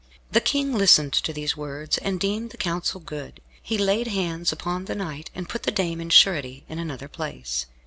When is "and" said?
1.99-2.19, 5.35-5.47